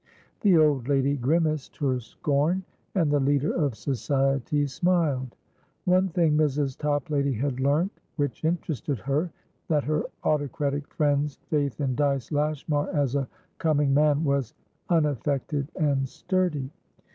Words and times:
The 0.39 0.57
old 0.57 0.87
lady 0.87 1.15
grimaced 1.15 1.77
her 1.77 1.99
scorn, 1.99 2.63
and 2.95 3.11
the 3.11 3.19
leader 3.19 3.53
of 3.53 3.75
Society 3.77 4.65
smiled. 4.65 5.35
One 5.85 6.09
thing 6.09 6.35
Mrs. 6.35 6.75
Toplady 6.75 7.33
had 7.33 7.59
learnt 7.59 7.91
which 8.15 8.43
interested 8.43 8.97
her, 8.97 9.29
that 9.67 9.83
her 9.83 10.05
autocratic 10.23 10.87
friend's 10.91 11.35
faith 11.51 11.79
in 11.79 11.93
Dyce 11.93 12.31
Lashmar 12.31 12.89
as 12.89 13.13
a 13.13 13.27
"coming 13.59 13.93
man" 13.93 14.23
was 14.23 14.55
unaffected 14.89 15.71
and 15.75 16.09
sturdy. 16.09 16.71